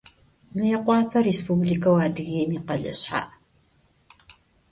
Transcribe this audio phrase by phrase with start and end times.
[0.57, 3.21] Mıêkhuape Rêspublikeu Adıgêim yikhele şsha'.